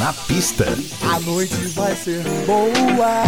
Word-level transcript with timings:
Na 0.00 0.14
pista. 0.14 0.64
A 1.02 1.20
noite 1.20 1.54
vai 1.74 1.94
ser 1.94 2.24
boa. 2.46 3.22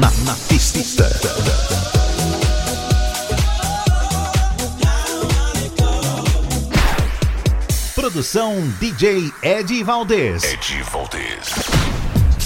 Na, 0.00 0.10
na 0.24 0.34
pista. 0.48 1.08
Produção 7.94 8.56
DJ 8.80 9.32
Ed 9.44 9.84
Valdez. 9.84 10.42
Ed 10.42 10.82
Valdez. 10.90 11.54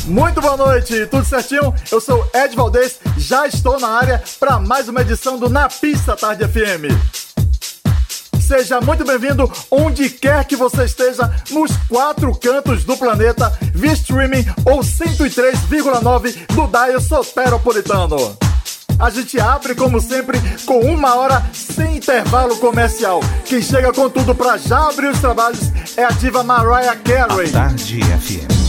Muito 0.05 0.41
boa 0.41 0.57
noite, 0.57 1.07
tudo 1.07 1.25
certinho? 1.25 1.73
Eu 1.91 2.01
sou 2.01 2.29
Ed 2.35 2.57
Valdez, 2.57 2.99
já 3.33 3.47
estou 3.47 3.81
na 3.81 3.89
área 3.89 4.23
para 4.39 4.59
mais 4.59 4.91
uma 4.91 5.01
edição 5.01 5.39
do 5.39 5.49
Na 5.49 5.67
Pista 5.67 6.15
Tarde 6.15 6.47
FM. 6.47 6.93
Seja 8.39 8.79
muito 8.79 9.07
bem-vindo 9.07 9.51
onde 9.71 10.11
quer 10.11 10.45
que 10.45 10.55
você 10.55 10.85
esteja, 10.85 11.33
nos 11.51 11.75
quatro 11.89 12.31
cantos 12.35 12.85
do 12.85 12.95
planeta, 12.95 13.51
via 13.73 13.95
streaming 13.95 14.45
ou 14.67 14.81
103,9 14.81 16.47
do 16.55 16.67
Dial 16.67 17.01
Soteropolitano. 17.01 18.37
A 18.99 19.09
gente 19.09 19.41
abre, 19.41 19.75
como 19.75 19.99
sempre, 19.99 20.39
com 20.67 20.81
uma 20.81 21.15
hora 21.15 21.43
sem 21.55 21.97
intervalo 21.97 22.59
comercial. 22.59 23.21
Quem 23.47 23.63
chega 23.63 23.95
com 23.95 24.11
tudo 24.11 24.35
para 24.35 24.59
já 24.59 24.91
abrir 24.91 25.09
os 25.09 25.21
trabalhos 25.21 25.73
é 25.97 26.05
a 26.05 26.11
diva 26.11 26.43
Mariah 26.43 26.97
Carey. 26.97 27.51
Tarde 27.51 27.99
FM. 27.99 28.62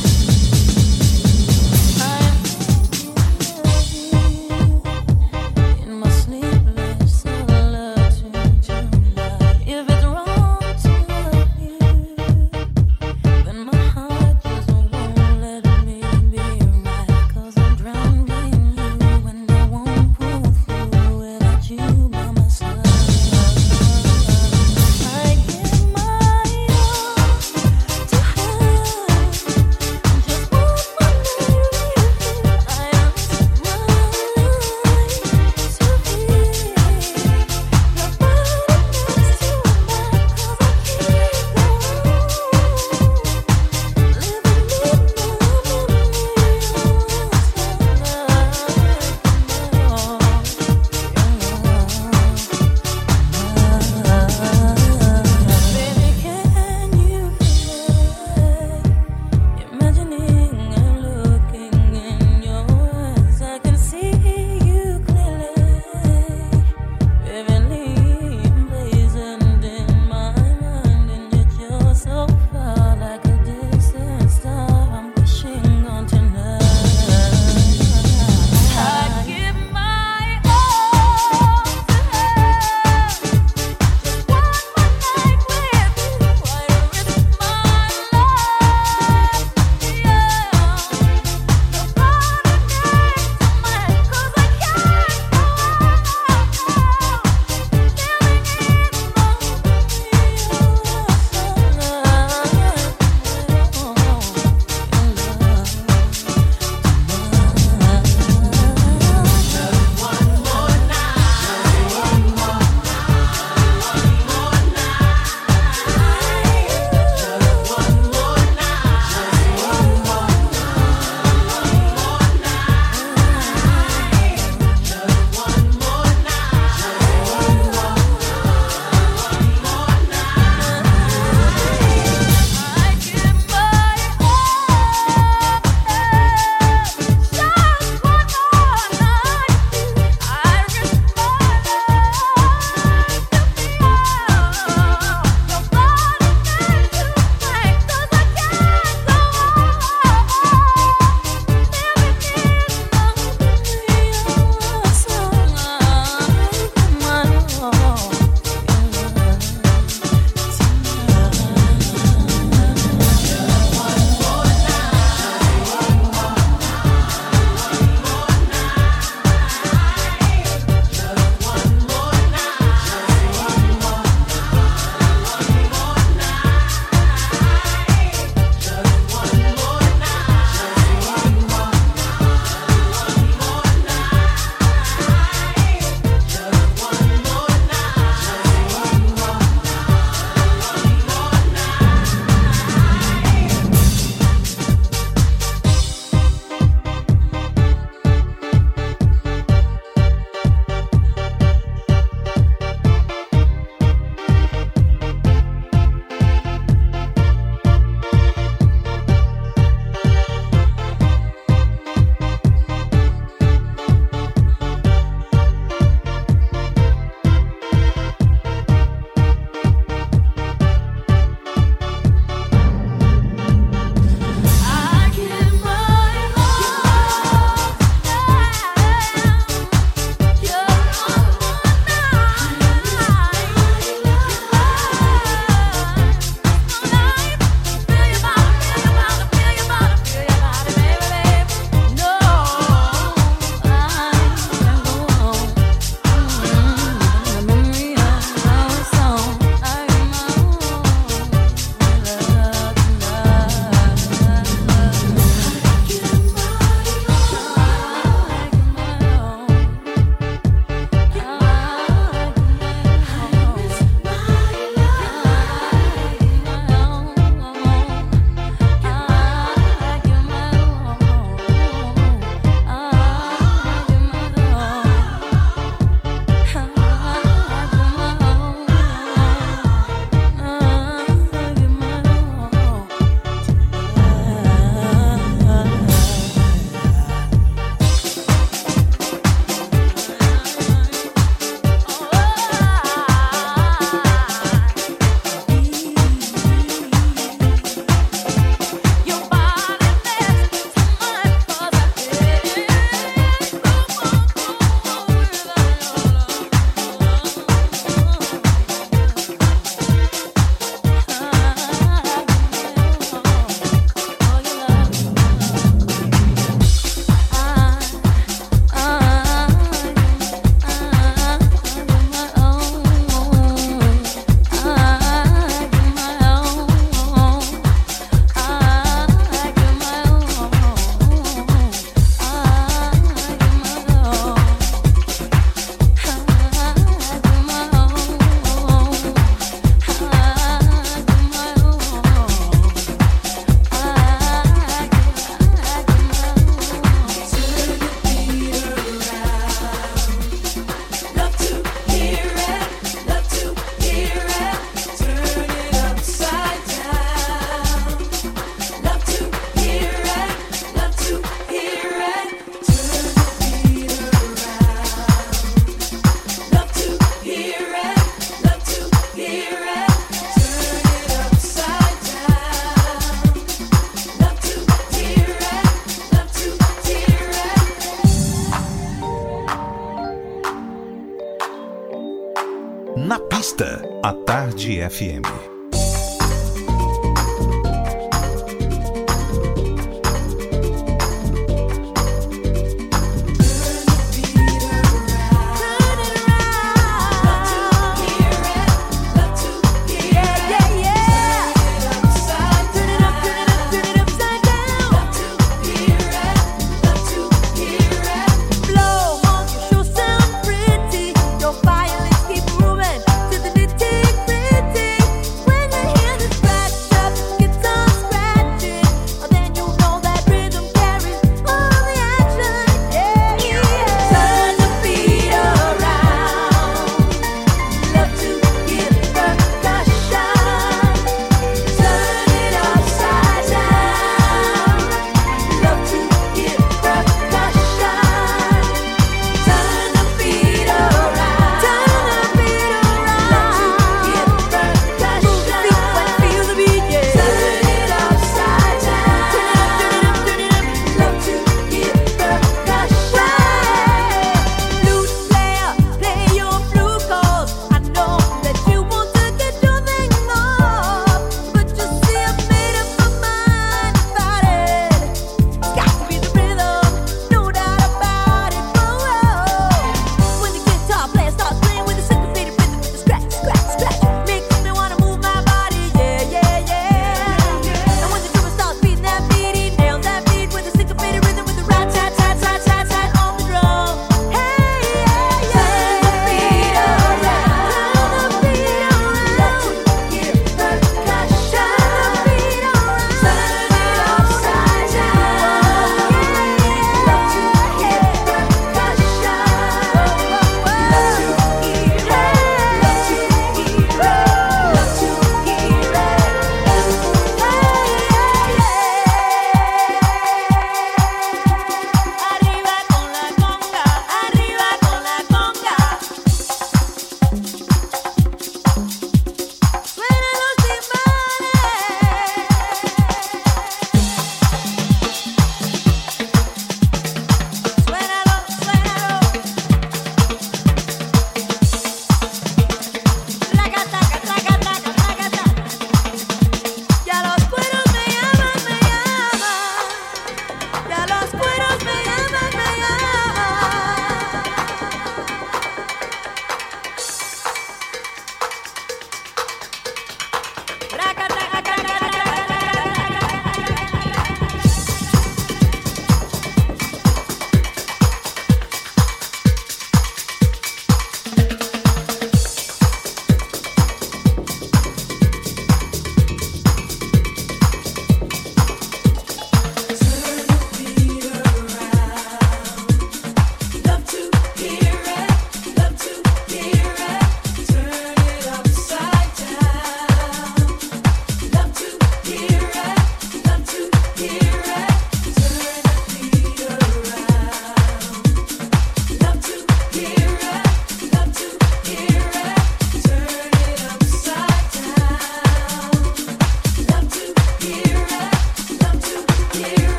Tarde 384.25 384.79
FM. 384.79 385.52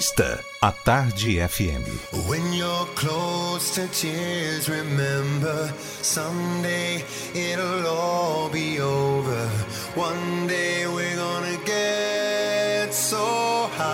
Entrevista, 0.00 0.40
à 0.62 0.72
Tarde 0.72 1.38
FM. 1.46 1.84
When 2.26 2.54
you're 2.54 2.86
close 2.94 3.74
to 3.74 3.86
tears, 3.88 4.66
remember 4.66 5.70
someday 6.00 7.04
it'll 7.34 7.86
all 7.86 8.48
be 8.48 8.80
over. 8.80 9.46
One 9.94 10.46
day 10.46 10.86
we're 10.86 11.16
gonna 11.16 11.58
get 11.66 12.94
so 12.94 13.68
high. 13.76 13.90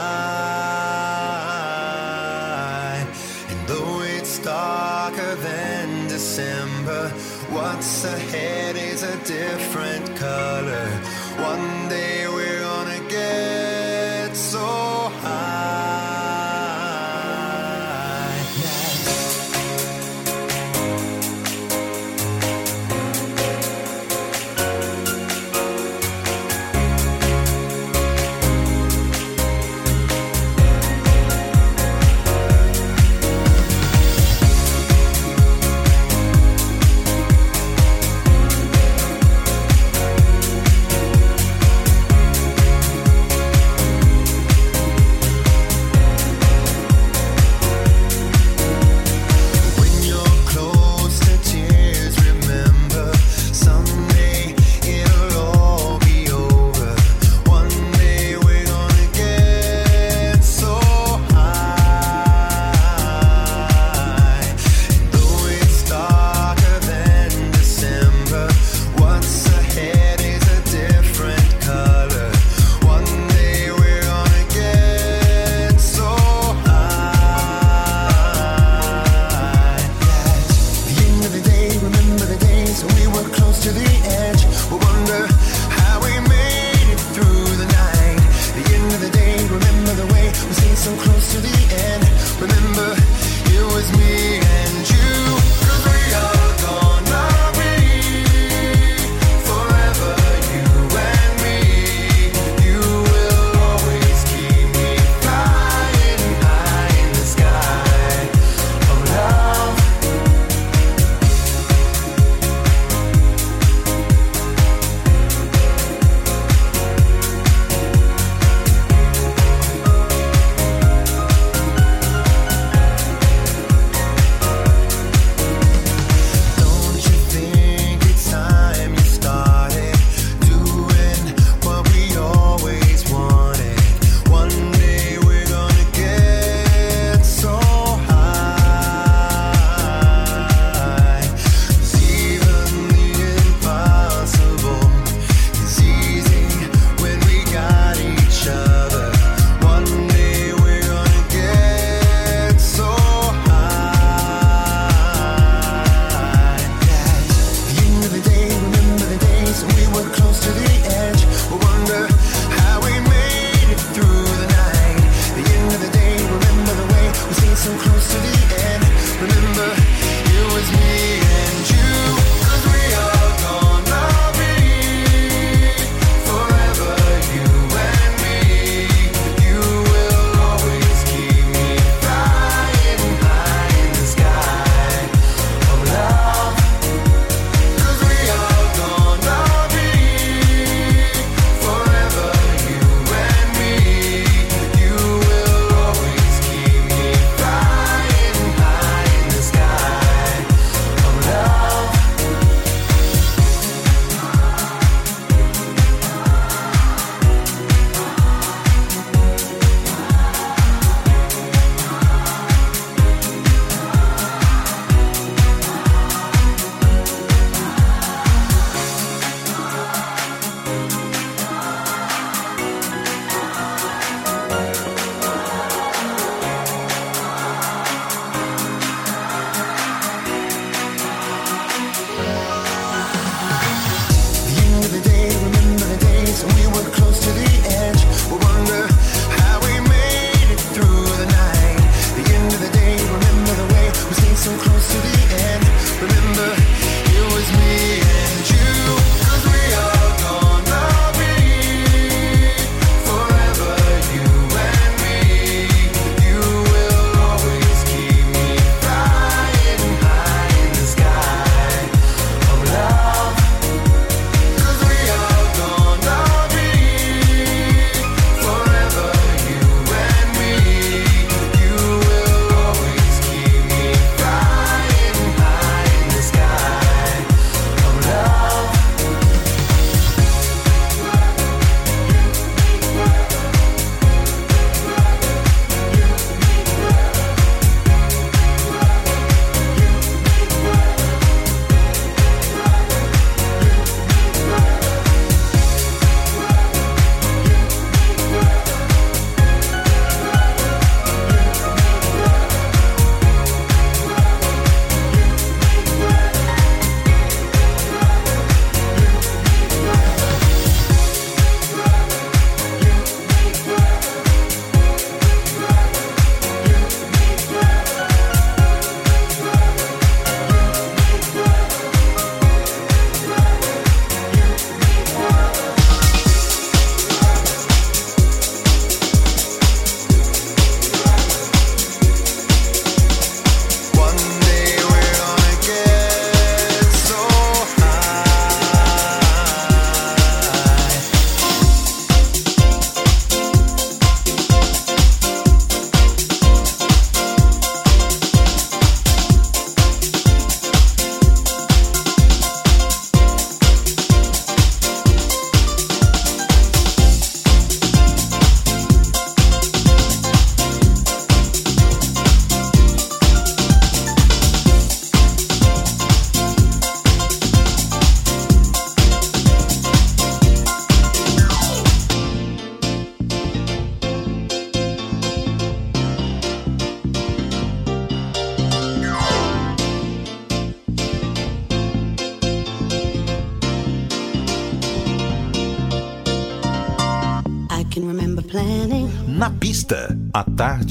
And 3.51 3.67
though 3.67 4.03
it's 4.03 4.39
darker 4.39 5.35
than 5.43 6.07
December, 6.07 7.11
what's 7.51 8.05
ahead 8.05 8.77
is 8.77 9.03
a 9.03 9.17
different 9.25 10.17
color. 10.17 10.96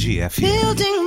Tarde 0.05 0.29
FM. 0.29 0.41
Building 0.41 1.04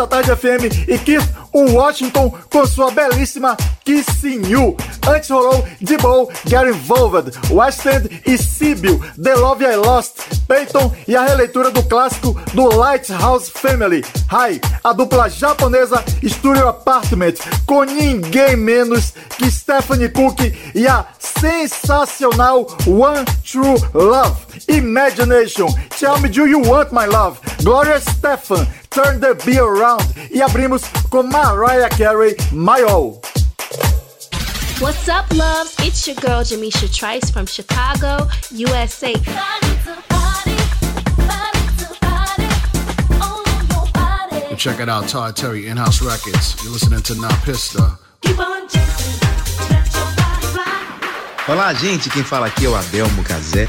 Essa 0.00 0.06
Tarde 0.06 0.34
FM 0.34 0.88
e 0.88 0.98
Keith 0.98 1.28
Washington 1.52 2.32
com 2.50 2.66
sua 2.66 2.90
belíssima 2.90 3.54
Kissing 3.84 4.46
You. 4.46 4.74
Antes 5.06 5.28
rolou 5.28 5.66
D-Bow, 5.78 6.30
Get 6.46 6.66
Involved, 6.68 7.38
West 7.50 7.84
End 7.84 8.22
e 8.24 8.38
Sibyl, 8.38 8.98
The 9.22 9.34
Love 9.34 9.64
I 9.64 9.76
Lost, 9.76 10.20
Peyton 10.48 10.94
e 11.06 11.14
a 11.14 11.22
releitura 11.22 11.70
do 11.70 11.82
clássico 11.82 12.34
do 12.54 12.74
Lighthouse 12.74 13.50
Family, 13.50 14.02
Hi, 14.30 14.58
a 14.82 14.92
dupla 14.94 15.28
japonesa 15.28 16.02
Studio 16.24 16.68
Apartment, 16.68 17.34
com 17.66 17.84
ninguém 17.84 18.56
menos 18.56 19.12
que 19.36 19.50
Stephanie 19.50 20.08
Cook 20.08 20.40
e 20.74 20.86
a 20.86 21.04
sensacional 21.18 22.66
One 22.86 23.24
True 23.44 23.76
Love, 23.92 24.40
Imagination, 24.68 25.66
Tell 25.98 26.18
Me 26.20 26.28
Do 26.28 26.46
You 26.46 26.62
Want 26.66 26.90
My 26.90 27.06
Love, 27.06 27.38
Gloria 27.62 28.00
Stefan, 28.00 28.66
Turn 28.90 29.20
the 29.20 29.34
Be 29.46 29.56
Around 29.56 30.02
e 30.32 30.42
abrimos 30.42 30.82
com 31.10 31.22
Mariah 31.22 31.88
Carey, 31.90 32.36
My 32.50 32.82
All. 32.82 33.20
What's 34.80 35.08
up, 35.08 35.32
loves? 35.32 35.76
It's 35.78 36.06
your 36.08 36.16
girl 36.16 36.42
Jamisha 36.42 36.92
Trice 36.92 37.30
from 37.30 37.46
Chicago, 37.46 38.26
USA. 38.50 39.12
Check 44.56 44.80
it 44.80 44.88
out, 44.88 45.08
Todd 45.08 45.36
Terry, 45.36 45.68
In 45.68 45.76
House 45.76 46.02
Records. 46.02 46.56
You're 46.62 46.72
listening 46.72 47.02
to 47.02 47.14
Na 47.14 47.28
Pista. 47.44 47.96
Olá, 51.46 51.72
gente. 51.74 52.10
Quem 52.10 52.24
fala 52.24 52.46
aqui 52.46 52.66
é 52.66 52.68
o 52.68 52.74
Abel 52.74 53.08
Mucazé. 53.10 53.68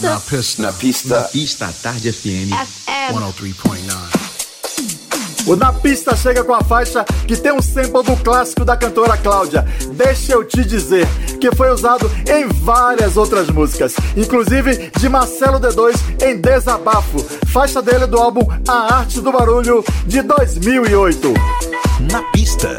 Na 0.00 0.10
Na 0.10 0.20
pista 0.20 0.28
Pista 0.28 0.62
Na 0.62 0.72
pista, 0.72 1.28
Pista 1.32 1.74
Tarde 1.82 2.12
FM. 2.12 2.50
FM. 2.50 3.12
103.9. 3.12 4.22
O 5.46 5.56
Na 5.56 5.72
Pista 5.72 6.14
chega 6.16 6.44
com 6.44 6.54
a 6.54 6.62
faixa 6.62 7.04
que 7.26 7.36
tem 7.36 7.52
um 7.52 7.60
sample 7.60 8.02
do 8.04 8.16
clássico 8.22 8.64
da 8.64 8.76
cantora 8.76 9.16
Cláudia. 9.16 9.66
Deixa 9.92 10.32
eu 10.32 10.44
te 10.44 10.64
dizer, 10.64 11.06
que 11.40 11.54
foi 11.54 11.70
usado 11.72 12.08
em 12.28 12.46
várias 12.46 13.16
outras 13.16 13.50
músicas, 13.50 13.94
inclusive 14.16 14.90
de 14.96 15.08
Marcelo 15.08 15.58
D2 15.58 15.96
em 16.22 16.36
Desabafo, 16.40 17.18
faixa 17.48 17.82
dele 17.82 18.06
do 18.06 18.18
álbum 18.18 18.46
A 18.68 18.94
Arte 18.94 19.20
do 19.20 19.32
Barulho 19.32 19.84
de 20.06 20.22
2008. 20.22 21.34
Na 22.10 22.22
pista. 22.30 22.78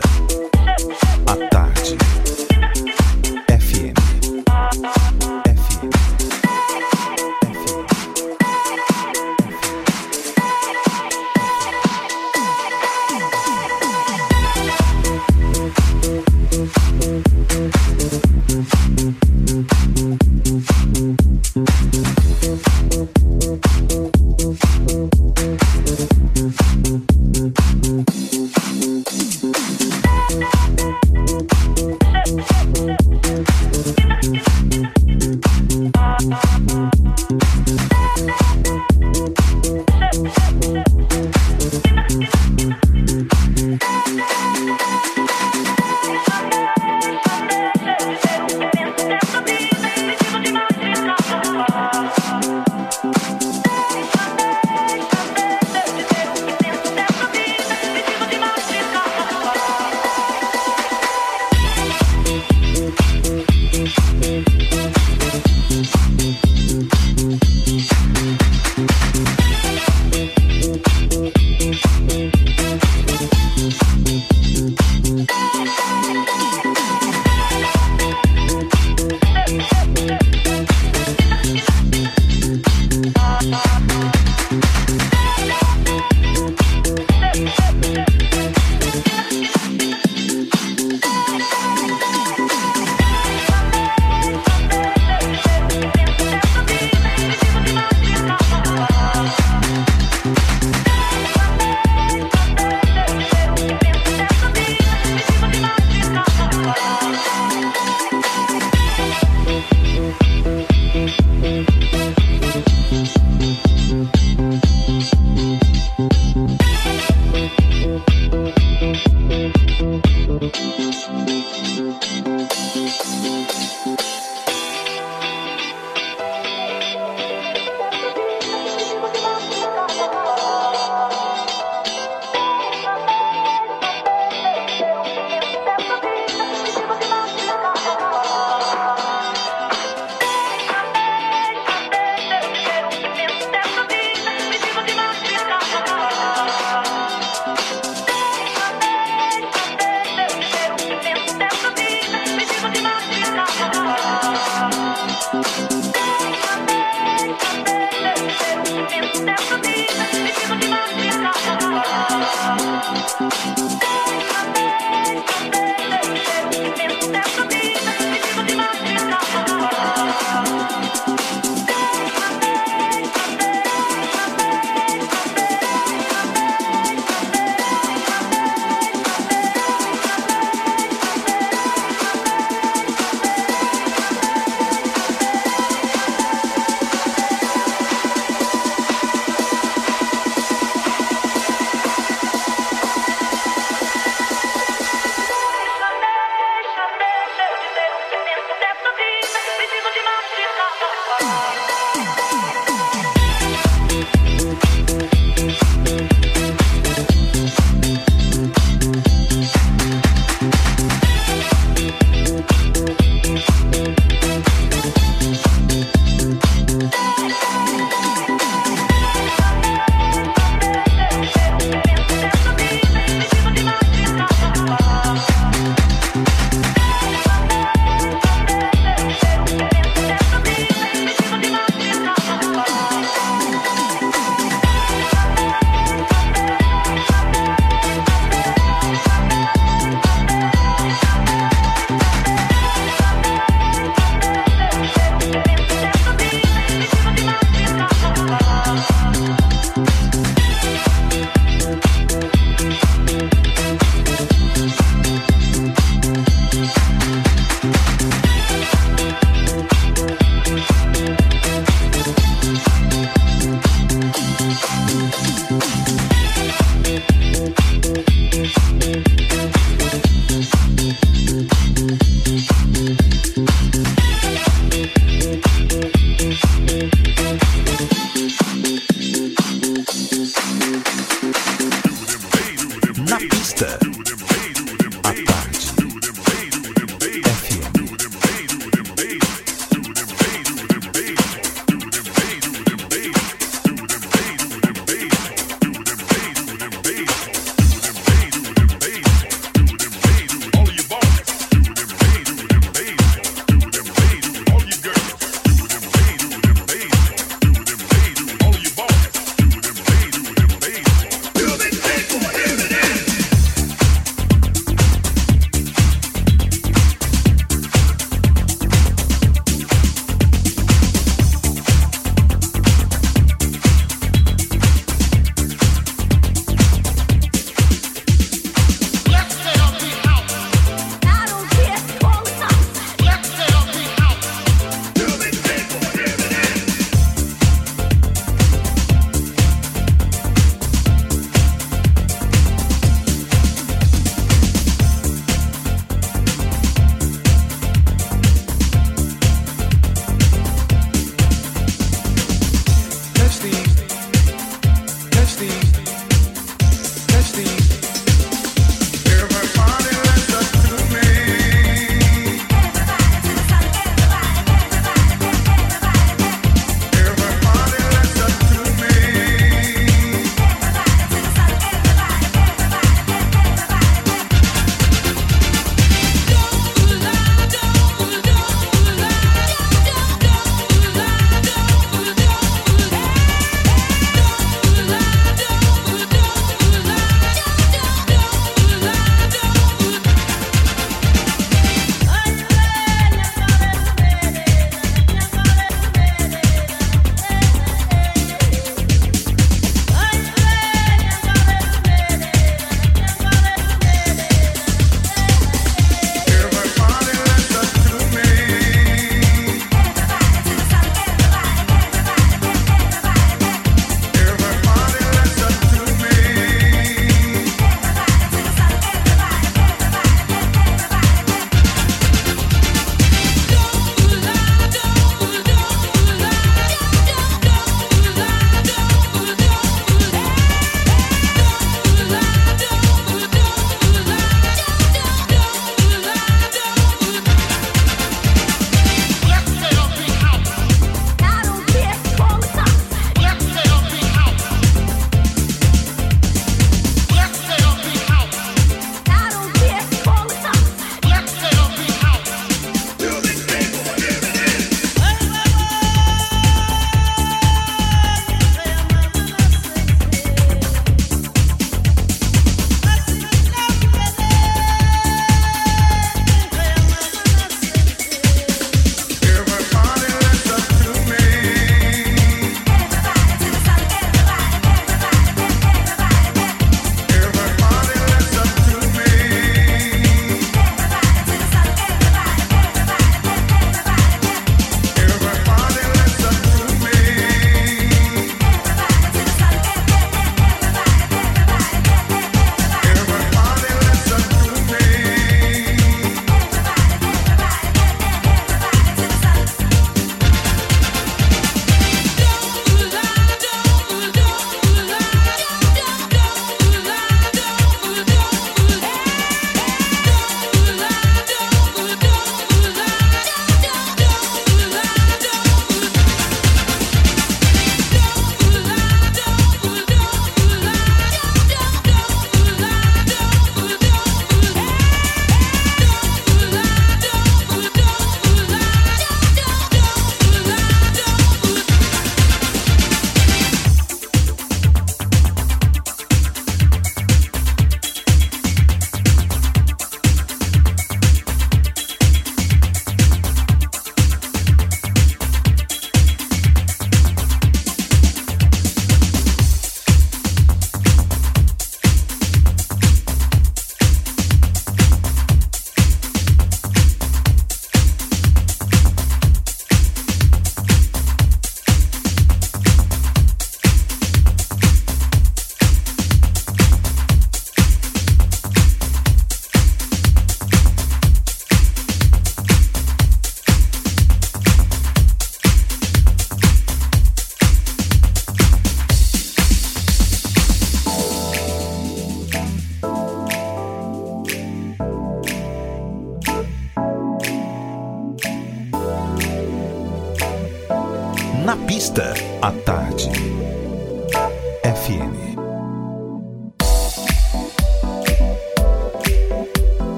À 1.26 1.36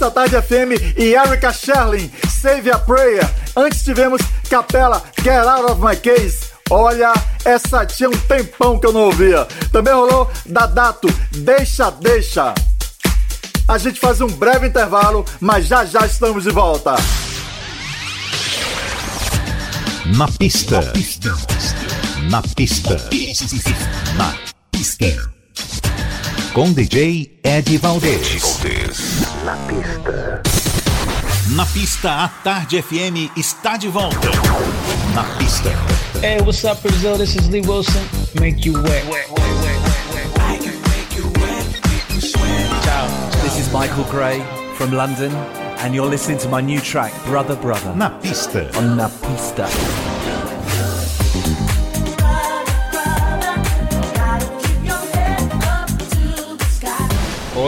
Na 0.00 0.10
pista 0.10 0.10
Tarde 0.10 0.40
FM 0.40 0.96
e 0.96 1.14
Erika 1.14 1.52
Sherlin, 1.52 2.10
Save 2.40 2.70
a 2.70 2.78
Prayer. 2.78 3.28
Antes 3.54 3.84
tivemos 3.84 4.22
Capela, 4.48 5.02
Get 5.22 5.46
Out 5.46 5.72
of 5.72 5.82
My 5.82 5.94
Case. 5.94 6.48
Olha, 6.70 7.12
essa 7.44 7.84
tinha 7.84 8.08
um 8.08 8.16
tempão 8.16 8.78
que 8.78 8.86
eu 8.86 8.92
não 8.92 9.02
ouvia. 9.02 9.46
Também 9.70 9.92
rolou 9.92 10.30
Dadato, 10.46 11.06
Deixa, 11.32 11.90
Deixa. 11.90 12.54
A 13.68 13.76
gente 13.76 14.00
faz 14.00 14.22
um 14.22 14.28
breve 14.28 14.68
intervalo, 14.68 15.22
mas 15.38 15.66
já 15.66 15.84
já 15.84 16.06
estamos 16.06 16.44
de 16.44 16.50
volta. 16.50 16.94
Na 20.16 20.28
pista. 20.28 20.80
Na 20.80 20.92
pista. 20.92 21.36
Na 22.30 22.42
pista. 24.72 25.30
Com 26.54 26.72
DJ 26.72 27.39
Ed 27.50 27.68
Valdez. 27.80 28.60
Na 29.44 29.56
pista. 29.66 30.40
Na 31.56 31.66
pista, 31.66 32.24
a 32.24 32.28
Tarde 32.44 32.80
FM 32.80 33.28
está 33.36 33.76
de 33.76 33.88
volta. 33.88 34.30
Na 35.14 35.24
pista. 35.36 35.70
Hey, 36.22 36.40
what's 36.42 36.62
up, 36.64 36.80
Brazil? 36.80 37.16
This 37.18 37.34
is 37.34 37.48
Lee 37.48 37.62
Wilson. 37.62 38.02
Make 38.38 38.64
you 38.64 38.80
wet. 38.82 39.04
Ciao, 42.84 43.06
this 43.42 43.58
is 43.58 43.72
Michael 43.72 44.04
Gray 44.04 44.40
from 44.76 44.92
London, 44.92 45.32
and 45.82 45.92
you're 45.92 46.06
listening 46.08 46.38
to 46.38 46.48
my 46.48 46.60
new 46.60 46.80
track, 46.80 47.12
Brother 47.24 47.56
Brother, 47.56 47.92
Na 47.96 48.10
pista. 48.20 48.70
on 48.78 48.96
Na 48.96 49.08
Pista. 49.08 49.66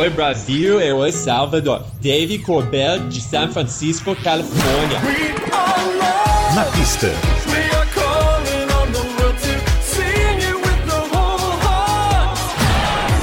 Oi 0.02 0.10
Brasil, 0.10 0.80
é 0.80 1.12
Salvador. 1.12 1.84
Dave 2.00 2.40
Corbell 2.40 3.08
de 3.08 3.20
San 3.20 3.52
Francisco, 3.52 4.16
Califórnia. 4.16 4.98
Na 6.56 6.64
pista. 6.64 7.06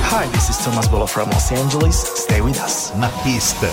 Hi, 0.05 0.25
this 0.31 0.49
is 0.49 0.57
Thomas 0.63 0.87
Bolo 0.87 1.05
from 1.05 1.29
Los 1.31 1.51
Angeles. 1.51 1.95
Stay 2.15 2.39
with 2.39 2.57
us. 2.63 2.93
Na 2.95 3.09
pista. 3.23 3.67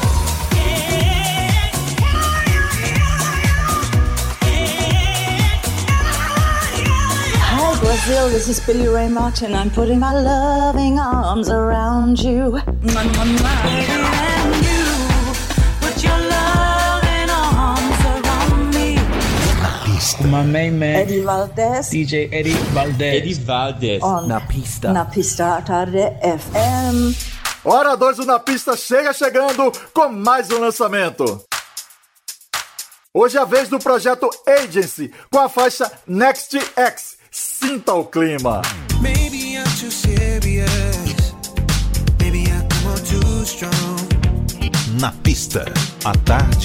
Hi, 7.39 7.79
Brazil. 7.79 8.29
This 8.31 8.49
is 8.49 8.59
Billy 8.67 8.89
Ray 8.89 9.09
Martin. 9.09 9.55
I'm 9.55 9.71
putting 9.71 10.01
my 10.01 10.13
loving 10.13 10.99
arms 10.99 11.49
around 11.49 12.19
you. 12.19 12.59
Mwah, 12.87 13.05
mwah, 13.05 13.26
mwah. 13.26 13.64
And 13.66 14.64
you 14.66 14.82
put 15.80 16.05
your 16.05 16.18
loving 16.30 17.30
arms 17.30 18.03
around 18.07 18.74
me. 18.74 18.99
My 20.30 20.45
main 20.45 20.78
man, 20.78 20.97
Eddie 20.97 21.20
Valdez. 21.22 21.91
DJ 21.91 22.28
Eddie 22.32 22.55
Valdez. 22.72 23.14
Eddie 23.14 23.34
Valdez. 23.34 24.03
On 24.03 24.26
Na 24.28 24.41
pista. 24.41 24.93
Na 24.93 25.05
pista 25.05 25.61
tarde 25.62 25.99
FM. 26.22 27.14
Hora 27.64 27.97
2 27.97 28.18
do 28.18 28.24
Na 28.24 28.39
Pista 28.39 28.76
chega 28.76 29.12
chegando 29.12 29.72
com 29.93 30.09
mais 30.09 30.49
um 30.51 30.61
lançamento. 30.61 31.45
Hoje 33.12 33.37
é 33.37 33.41
a 33.41 33.45
vez 33.45 33.68
do 33.68 33.80
projeto 33.80 34.30
Agency 34.47 35.11
com 35.32 35.41
a 35.41 35.49
faixa 35.49 35.91
Next 36.07 36.57
X. 36.76 37.16
Sinta 37.32 37.95
o 37.95 38.05
clima. 38.05 38.62
Maybe 39.01 39.57
Na 44.99 45.12
pista. 45.22 45.64
A 46.05 46.12
Tarde 46.24 46.57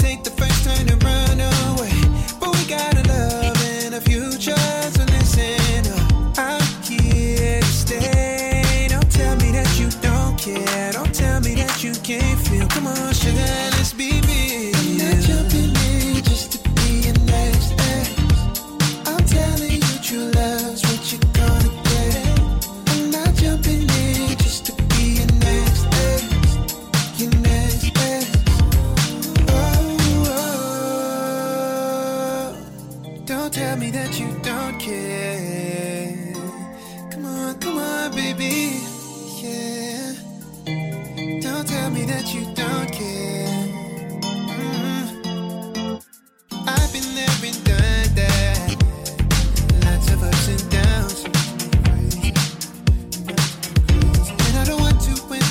take 0.00 0.22
the 0.22 0.30
first 0.30 0.64
turn 0.64 0.88
and 0.88 1.02
run 1.02 1.40
away. 1.40 1.92
But 2.40 2.50
we 2.56 2.64
got 2.66 2.94
a 2.94 3.02
love 3.08 3.60
and 3.64 3.94
a 3.94 4.00
future, 4.00 4.56
so 4.94 5.04
listen 5.14 5.92
up. 5.92 6.38
I'm 6.38 6.62
here 6.82 7.60
to 7.60 7.66
stay. 7.66 8.86
Don't 8.88 9.10
tell 9.10 9.36
me 9.36 9.50
that 9.52 9.70
you 9.78 9.88
don't 10.00 10.38
care. 10.38 10.92
Don't 10.92 11.14
tell 11.14 11.40
me 11.40 11.54
that 11.56 11.82
you 11.84 11.92
can't 12.02 12.38
feel. 12.46 12.66
Come 12.68 12.86
on, 12.86 13.12
sugar, 13.12 13.69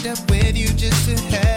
up 0.06 0.30
with 0.30 0.58
you 0.58 0.68
just 0.68 1.10
to 1.10 1.22
have 1.36 1.49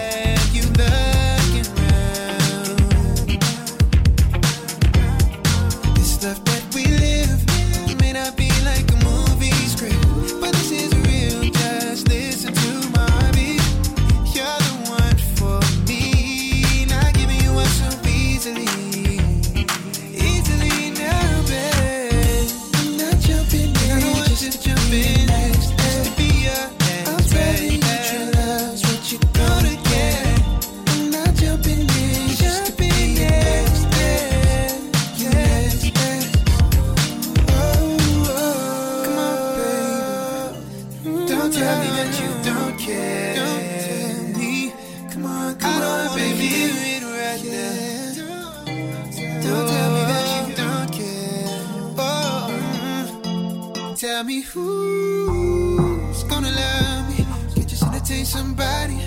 who's 54.53 56.25
gonna 56.25 56.51
love 56.51 57.09
me. 57.09 57.25
Can't 57.55 57.69
just 57.69 57.83
entertain 57.83 58.25
somebody. 58.25 58.99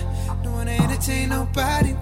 Don't 0.42 0.52
wanna 0.52 0.72
entertain 0.72 1.28
nobody 1.28 1.95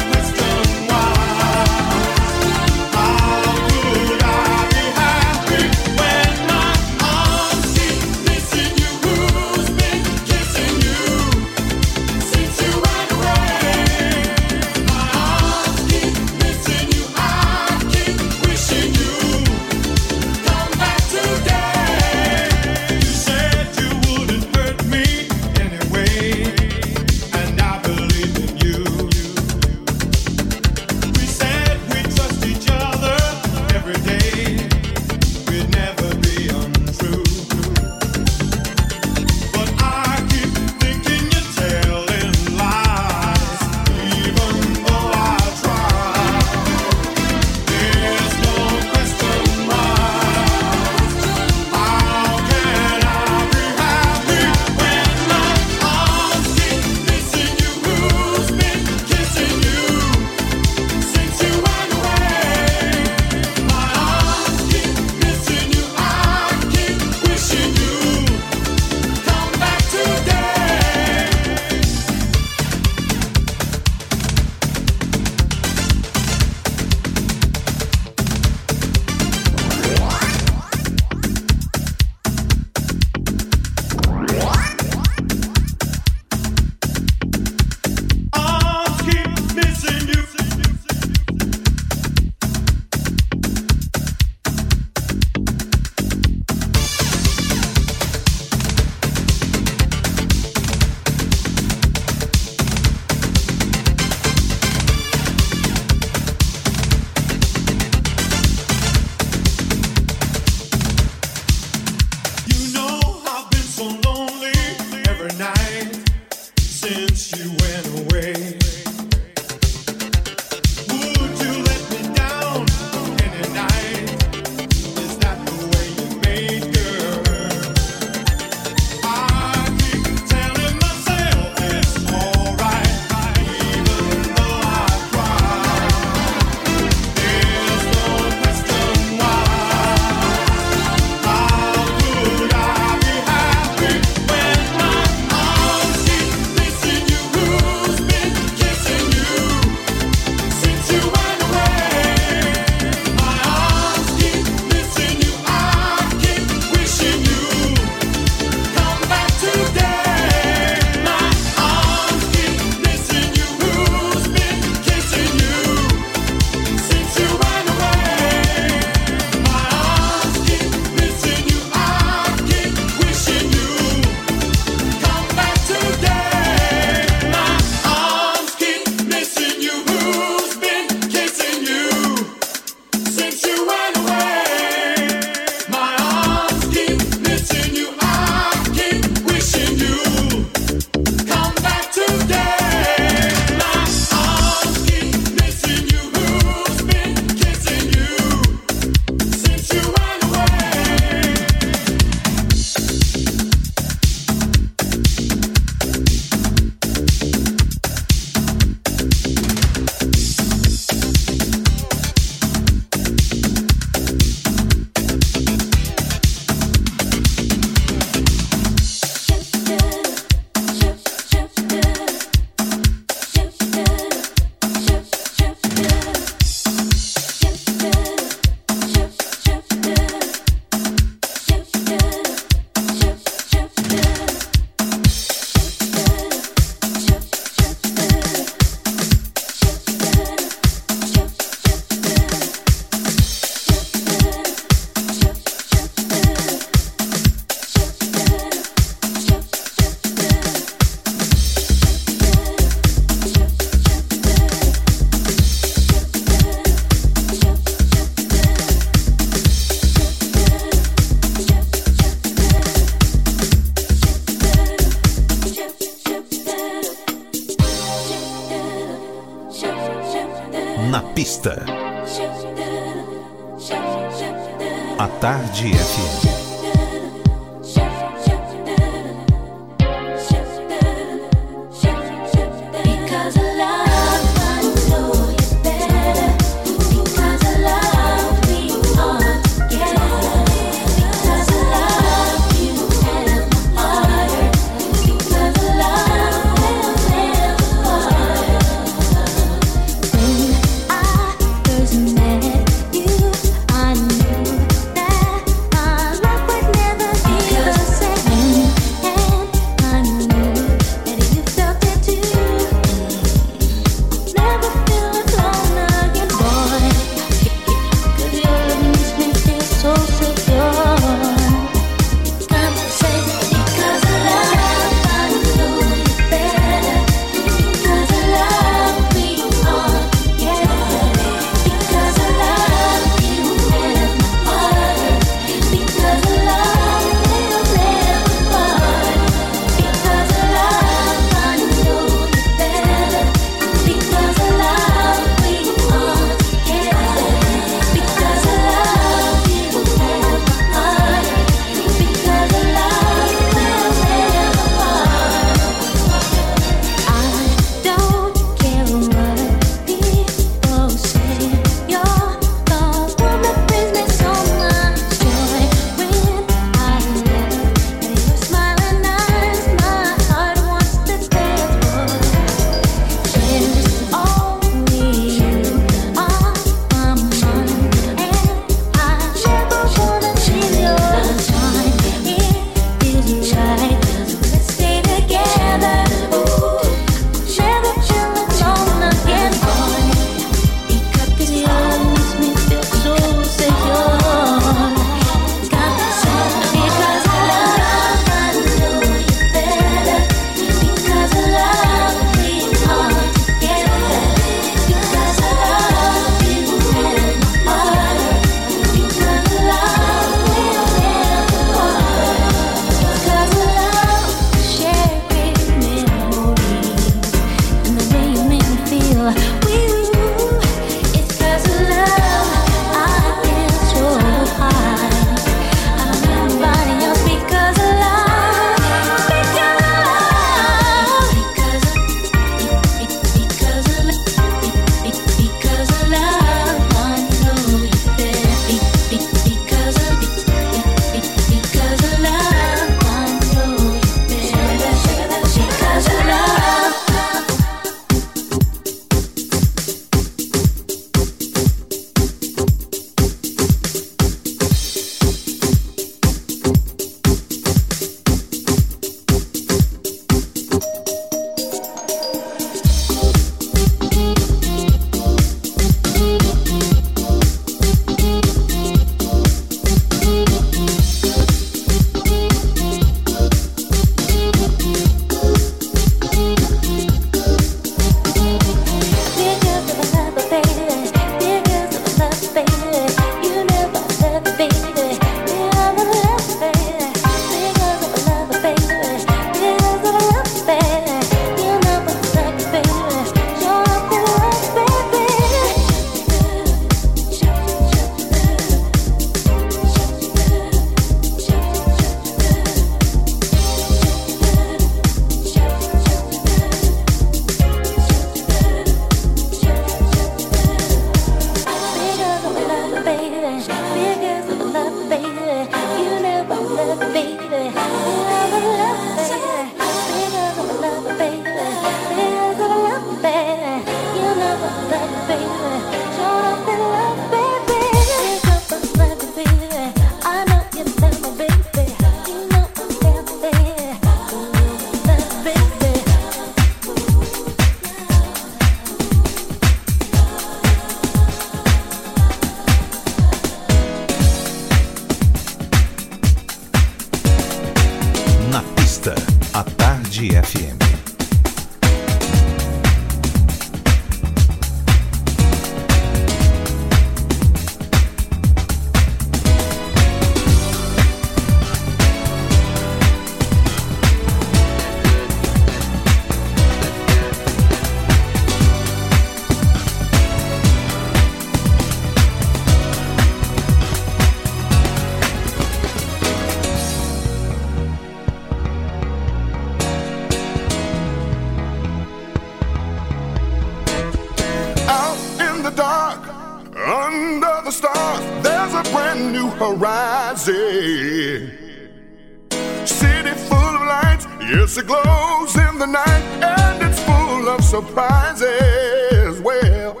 night 595.98 596.24
and 596.42 596.82
it's 596.82 597.00
full 597.00 597.48
of 597.48 597.60
surprises. 597.64 599.40
Well, 599.40 600.00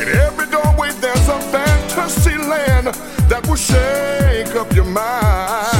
in 0.00 0.08
every 0.26 0.46
doorway 0.50 0.90
there's 1.02 1.28
a 1.28 1.40
fantasy 1.54 2.36
land 2.36 2.86
that 3.30 3.46
will 3.48 3.62
shake 3.70 4.54
up 4.54 4.72
your 4.74 4.84
mind. 4.84 5.75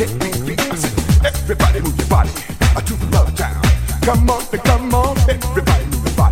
Everybody 0.00 1.80
move 1.80 1.98
your 1.98 2.06
body 2.06 2.30
to 2.30 2.94
the 2.94 3.06
love 3.10 3.34
town. 3.34 3.60
Come 4.02 4.30
on, 4.30 4.42
come 4.58 4.94
on, 4.94 5.18
everybody 5.28 5.86
move 5.86 6.06
your 6.06 6.14
body. 6.14 6.27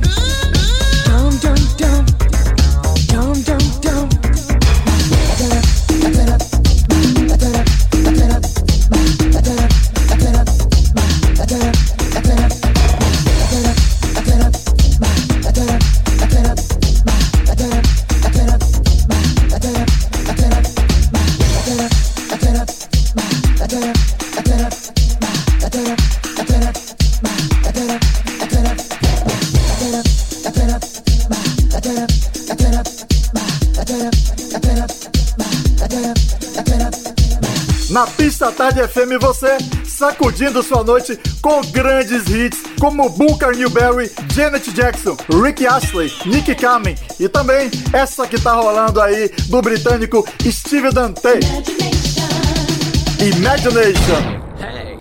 room. 0.00 0.53
Tarde 38.54 38.86
FM 38.86 39.18
você 39.20 39.58
sacudindo 39.84 40.62
sua 40.62 40.84
noite 40.84 41.18
com 41.42 41.60
grandes 41.72 42.28
hits 42.28 42.62
como 42.78 43.08
Booker 43.10 43.56
Newberry, 43.56 44.10
Janet 44.32 44.70
Jackson, 44.72 45.16
Rick 45.42 45.66
Astley, 45.66 46.12
Nick 46.24 46.54
Kamen 46.54 46.94
e 47.18 47.28
também 47.28 47.68
essa 47.92 48.26
que 48.28 48.40
tá 48.40 48.52
rolando 48.52 49.00
aí 49.00 49.28
do 49.48 49.60
britânico 49.60 50.24
Steve 50.48 50.92
Dante. 50.92 51.40
Imagination. 53.20 54.40
Hey, 54.60 54.98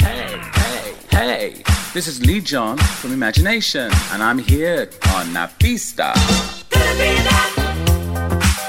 hey, 0.00 0.40
hey, 1.10 1.52
hey. 1.52 1.62
This 1.92 2.06
is 2.06 2.20
Lee 2.20 2.40
John 2.40 2.76
from 2.76 3.12
Imagination, 3.12 3.90
and 4.12 4.22
I'm 4.22 4.38
here 4.38 4.88
on 5.16 5.32
Na 5.32 5.48
Pista. 5.58 6.12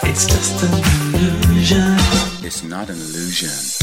It's 0.03 0.25
just 0.25 0.63
an 0.63 0.73
illusion. 1.13 1.97
It's 2.43 2.63
not 2.63 2.89
an 2.89 2.95
illusion. 2.95 3.76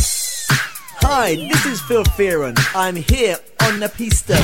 Hi, 1.06 1.35
this 1.36 1.66
is 1.66 1.81
Phil 1.82 2.02
Fearon. 2.05 2.56
I'm 2.74 2.97
here 2.97 3.36
on 3.62 3.78
the 3.78 3.89
pista. 3.89 4.35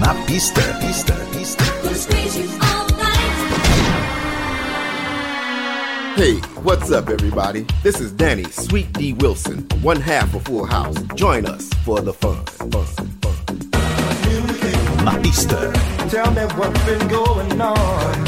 Na 0.00 0.14
pista, 0.26 0.62
pista, 0.80 1.14
pista. 1.32 1.64
Hey, 6.16 6.34
what's 6.62 6.90
up, 6.92 7.10
everybody? 7.10 7.66
This 7.82 8.00
is 8.00 8.10
Danny 8.12 8.44
Sweet 8.44 8.90
D 8.94 9.12
Wilson, 9.12 9.66
one 9.82 10.00
half 10.00 10.34
of 10.34 10.44
Full 10.44 10.64
House. 10.64 10.96
Join 11.14 11.44
us 11.44 11.68
for 11.84 12.00
the 12.00 12.12
fun. 12.14 12.42
fun, 12.46 12.70
fun. 12.70 12.94
Na 15.04 15.20
pista, 15.20 15.72
Tell 16.08 16.30
me 16.32 16.42
what's 16.56 16.84
been 16.86 17.06
going 17.08 17.60
on. 17.60 18.24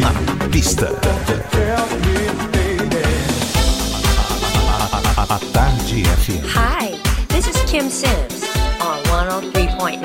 na 0.00 0.48
pista. 0.50 0.88
A 5.30 5.38
Tarde 5.52 6.02
FM. 6.02 6.42
Hi, 6.54 6.90
this 7.28 7.46
is 7.46 7.56
Kim 7.70 7.88
Sims 7.88 8.42
on 8.82 8.98
103.9. 9.04 10.02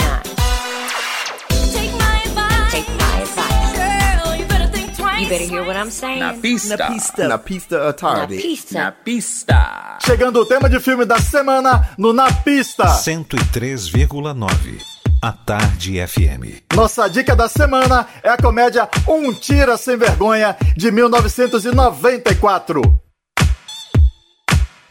Take 1.73 1.91
my 1.97 2.21
advice. 2.25 2.71
Take 2.71 2.87
my 2.93 3.21
advice. 3.21 3.73
Girl, 3.75 4.35
you 4.35 4.45
better 4.45 4.67
think 4.67 4.95
twice. 4.95 5.21
You 5.21 5.29
better 5.29 5.45
hear 5.45 5.63
what 5.65 5.75
I'm 5.75 5.89
saying. 5.89 6.19
Na 6.19 6.33
Pista. 6.33 6.77
Na 6.77 6.87
pista. 6.89 7.27
Na 7.27 7.37
pista 7.39 7.89
à 7.89 7.93
tarde. 7.93 8.35
Na 8.35 8.41
pista. 8.41 8.79
Na 8.79 8.91
Pista. 8.91 9.97
Chegando 10.05 10.41
o 10.41 10.45
tema 10.45 10.69
de 10.69 10.79
filme 10.79 11.05
da 11.05 11.17
semana 11.19 11.89
no 11.97 12.13
Na 12.13 12.31
Pista. 12.31 12.85
103,9. 12.85 14.79
A 15.21 15.31
Tarde 15.31 16.05
FM. 16.05 16.61
Nossa 16.75 17.07
dica 17.09 17.35
da 17.35 17.49
semana 17.49 18.05
é 18.21 18.29
a 18.29 18.37
comédia 18.37 18.87
Um 19.07 19.33
Tira 19.33 19.75
Sem 19.75 19.97
Vergonha, 19.97 20.55
de 20.77 20.91
1994. 20.91 22.99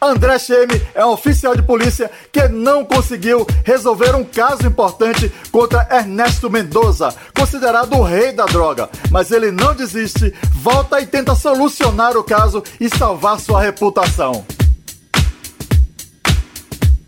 André 0.01 0.37
Cheme 0.37 0.81
é 0.93 1.05
um 1.05 1.11
oficial 1.11 1.55
de 1.55 1.61
polícia 1.61 2.11
que 2.31 2.47
não 2.47 2.85
conseguiu 2.85 3.45
resolver 3.63 4.15
um 4.15 4.23
caso 4.23 4.67
importante 4.67 5.31
contra 5.51 5.87
Ernesto 5.91 6.49
Mendoza, 6.49 7.13
considerado 7.37 7.93
o 7.93 8.03
rei 8.03 8.31
da 8.31 8.45
droga. 8.45 8.89
Mas 9.09 9.31
ele 9.31 9.51
não 9.51 9.73
desiste, 9.73 10.33
volta 10.53 10.99
e 10.99 11.05
tenta 11.05 11.35
solucionar 11.35 12.15
o 12.17 12.23
caso 12.23 12.63
e 12.79 12.89
salvar 12.89 13.39
sua 13.39 13.61
reputação. 13.61 14.45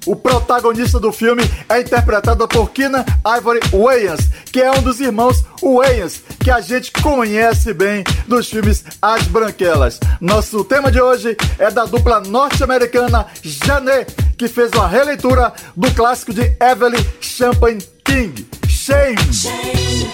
O 0.07 0.15
protagonista 0.15 1.01
do 1.01 1.11
filme 1.11 1.43
é 1.67 1.81
interpretado 1.81 2.47
por 2.47 2.71
Keenan 2.71 3.03
Ivory 3.38 3.59
Wayans, 3.73 4.29
que 4.45 4.61
é 4.61 4.71
um 4.71 4.81
dos 4.81 5.01
irmãos 5.01 5.43
Wayans, 5.61 6.23
que 6.41 6.49
a 6.49 6.61
gente 6.61 6.93
conhece 6.93 7.73
bem 7.73 8.05
dos 8.25 8.49
filmes 8.49 8.85
As 9.01 9.23
Branquelas. 9.23 9.99
Nosso 10.21 10.63
tema 10.63 10.89
de 10.89 11.01
hoje 11.01 11.35
é 11.59 11.69
da 11.69 11.84
dupla 11.84 12.21
norte-americana 12.21 13.25
Janet, 13.43 14.15
que 14.38 14.47
fez 14.47 14.71
uma 14.71 14.88
releitura 14.88 15.51
do 15.75 15.93
clássico 15.93 16.34
de 16.34 16.55
Evelyn 16.61 17.03
Champagne 17.19 17.84
King, 18.05 18.47
Shame. 18.65 19.17
Shame, 19.34 20.07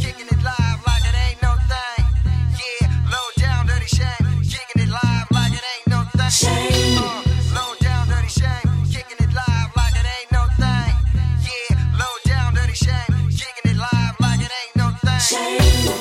kicking 0.00 0.28
Change. 15.18 15.93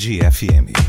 Tarde 0.00 0.24
FM. 0.24 0.79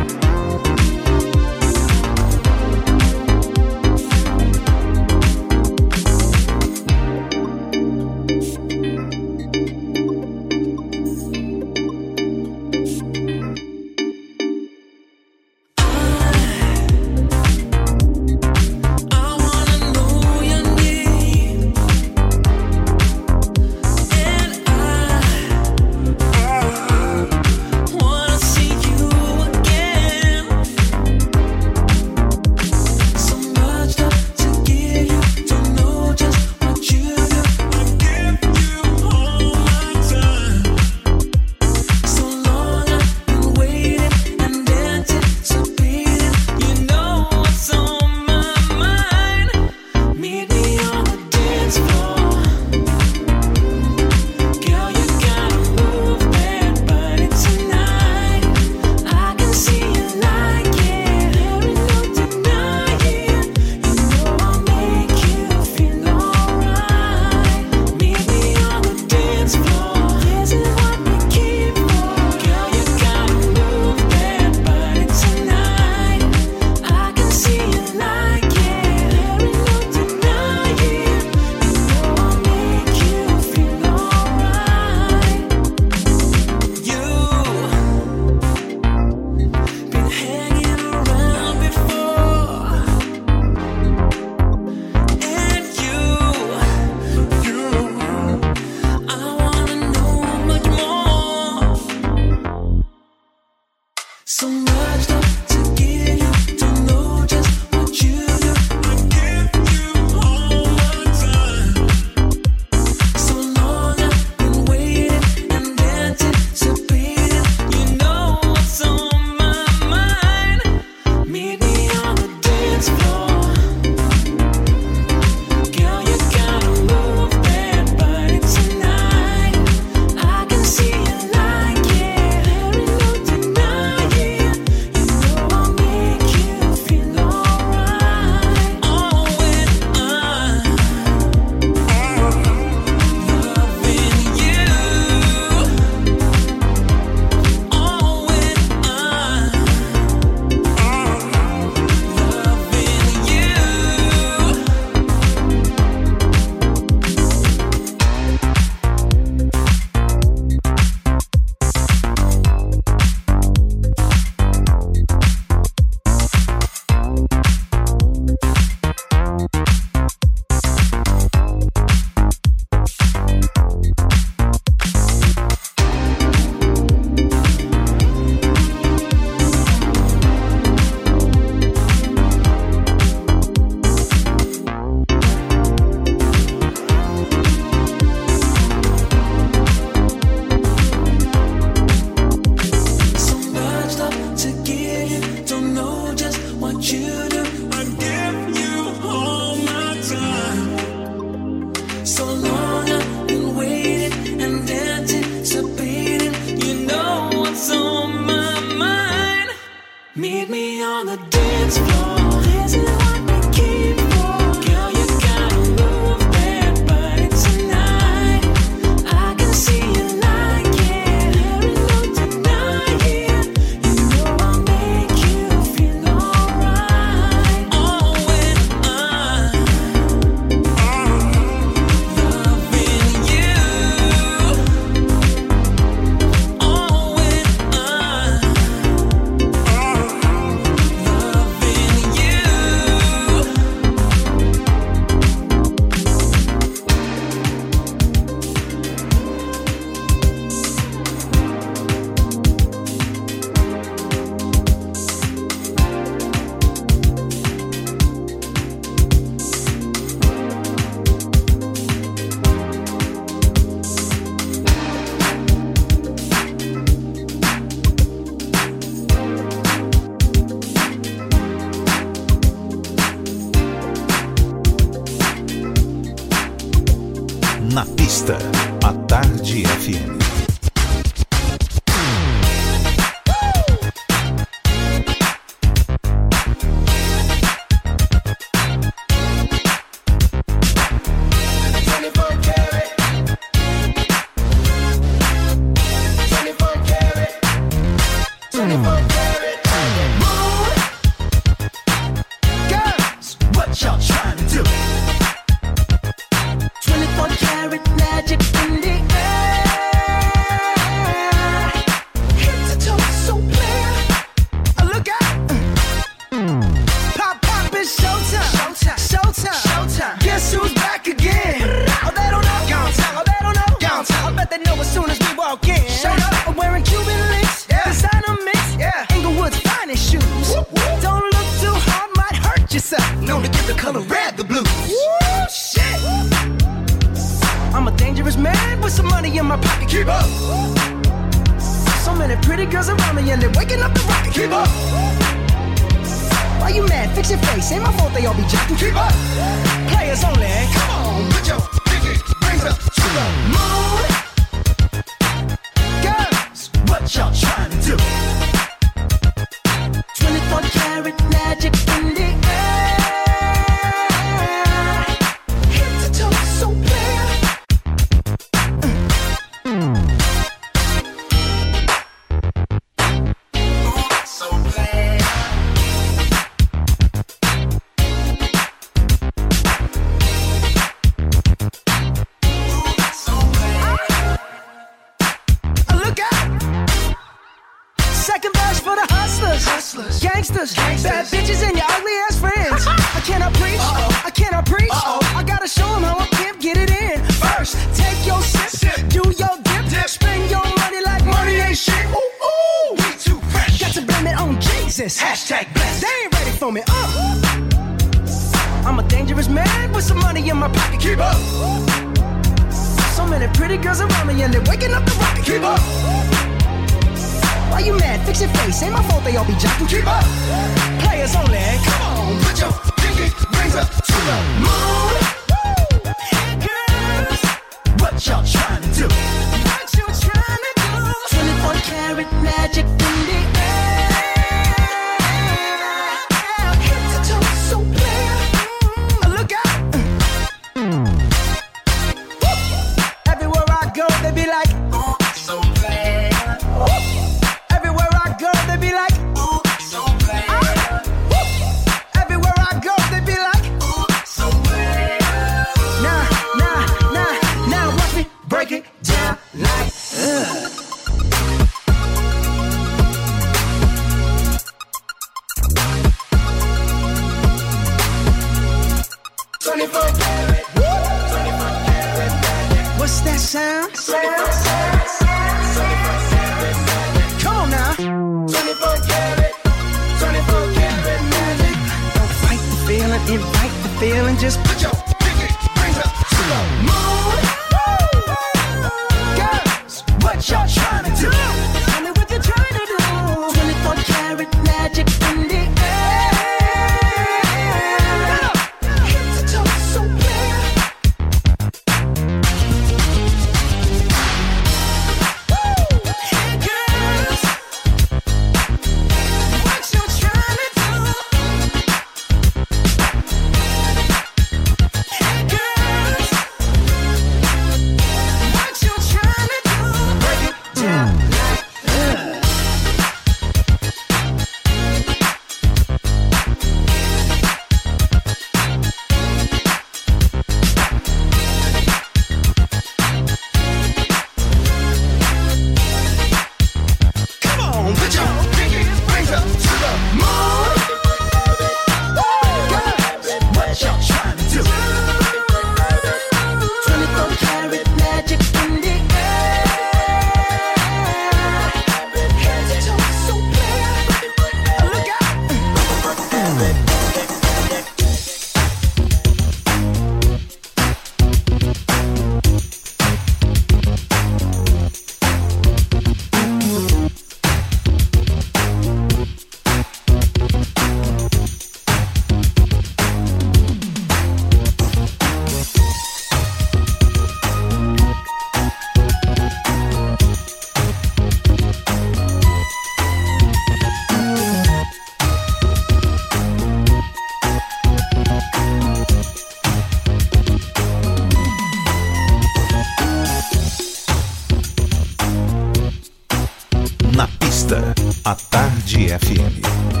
Tarde 599.41 600.00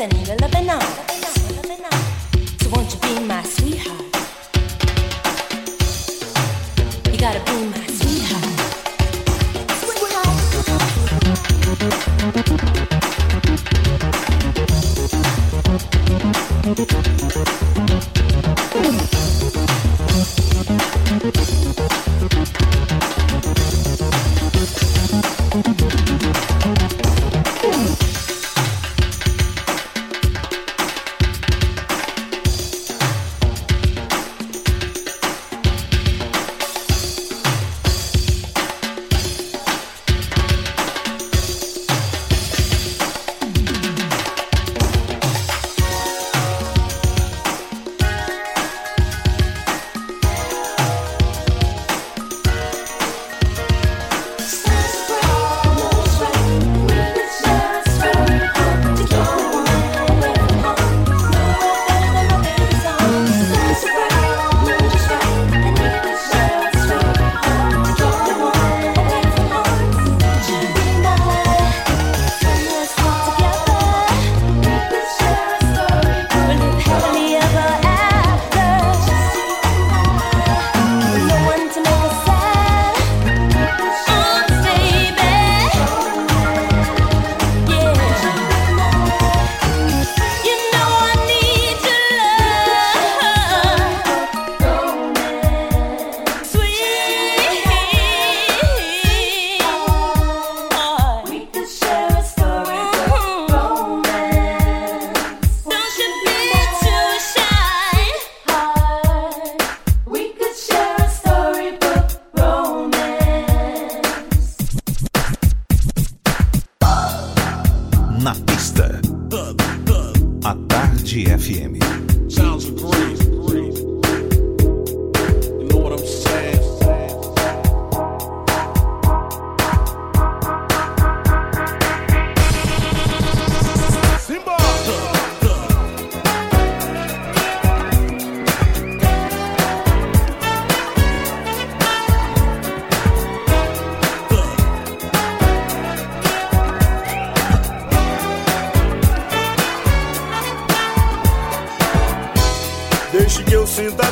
than 0.00 0.24
your 0.24 0.49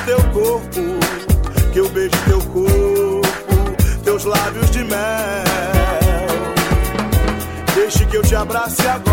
teu 0.09 0.23
corpo, 0.33 0.81
que 1.71 1.81
eu 1.81 1.89
beije 1.91 2.17
teu 2.25 2.41
corpo, 2.41 4.03
teus 4.03 4.25
lábios 4.25 4.71
de 4.71 4.83
mel. 4.85 4.99
Deixe 7.75 8.07
que 8.07 8.17
eu 8.17 8.23
te 8.23 8.35
abrace 8.35 8.89
agora, 8.89 9.08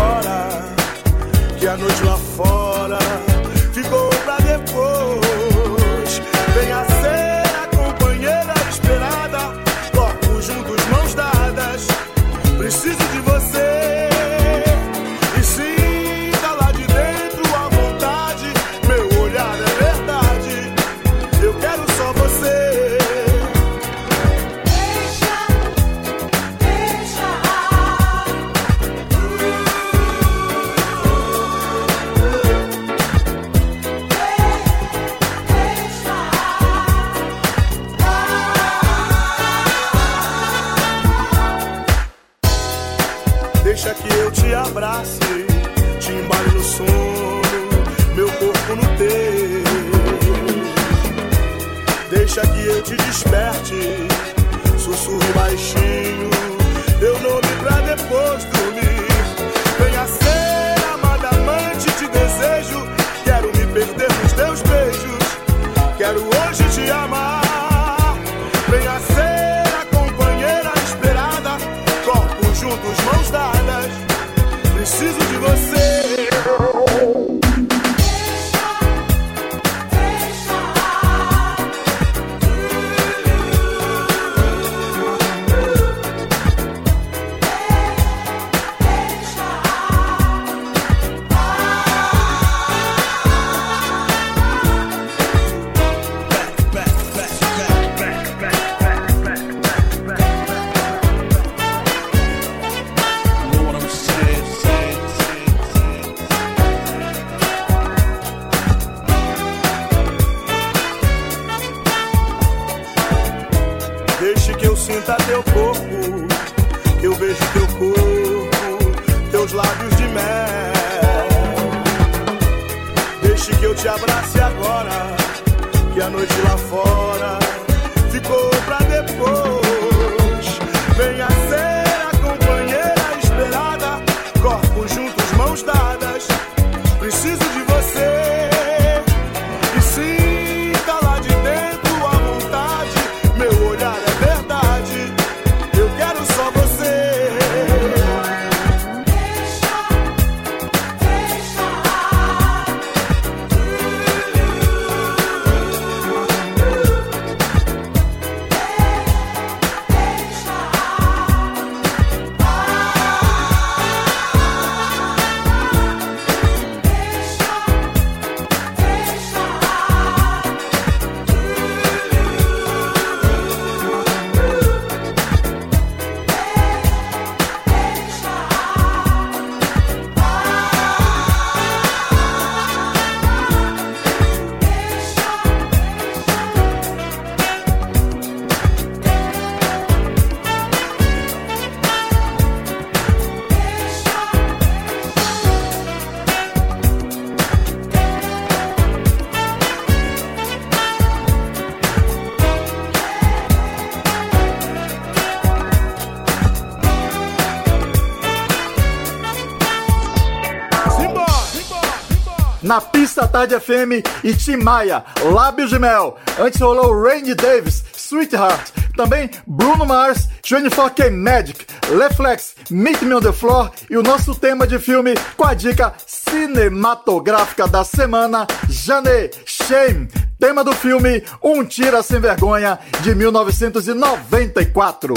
Tarde 213.36 213.60
FM 213.60 214.00
e 214.24 214.32
Tim 214.32 214.56
Maia, 214.56 215.04
Lábios 215.22 215.68
de 215.68 215.78
Mel. 215.78 216.16
Antes 216.40 216.58
rolou 216.58 216.98
Randy 216.98 217.34
Davis, 217.34 217.84
Sweetheart. 217.94 218.70
Também 218.96 219.28
Bruno 219.46 219.84
Mars, 219.84 220.26
24K 220.42 221.10
Magic, 221.10 221.66
Leflex, 221.90 222.54
Meet 222.70 223.02
Me 223.02 223.14
on 223.14 223.20
the 223.20 223.32
Floor 223.32 223.70
e 223.90 223.98
o 223.98 224.02
nosso 224.02 224.34
tema 224.34 224.66
de 224.66 224.78
filme 224.78 225.12
com 225.36 225.44
a 225.44 225.52
dica 225.52 225.92
cinematográfica 226.06 227.68
da 227.68 227.84
semana, 227.84 228.46
Jané, 228.70 229.28
Shame. 229.44 230.08
Tema 230.40 230.64
do 230.64 230.72
filme 230.72 231.22
Um 231.42 231.62
Tira 231.62 232.02
Sem 232.02 232.18
Vergonha, 232.18 232.78
de 233.02 233.14
1994. 233.14 235.12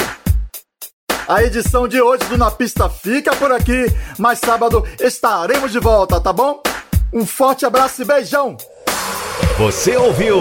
A 1.25 1.41
edição 1.41 1.87
de 1.87 2.01
hoje 2.01 2.25
do 2.25 2.37
Na 2.37 2.51
Pista 2.51 2.89
fica 2.89 3.33
por 3.37 3.53
aqui, 3.53 3.85
mas 4.17 4.39
sábado 4.39 4.85
estaremos 4.99 5.71
de 5.71 5.79
volta, 5.79 6.19
tá 6.19 6.33
bom? 6.33 6.61
Um 7.11 7.25
forte 7.25 7.65
abraço 7.65 8.01
e 8.01 8.05
beijão! 8.05 8.55
Você 9.57 9.97
ouviu? 9.97 10.39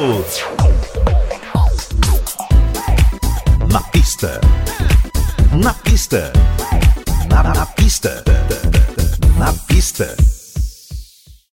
Na 3.72 3.80
pista. 3.90 4.40
Na 5.52 5.72
pista. 5.72 6.32
Na, 7.30 7.42
na 7.42 7.66
pista. 7.66 8.22
Na 9.38 9.52
pista. 9.66 10.14